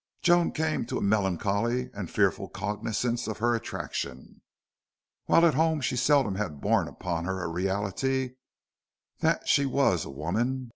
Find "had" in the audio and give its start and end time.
6.37-6.59